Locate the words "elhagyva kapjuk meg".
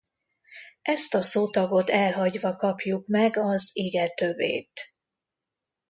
1.89-3.37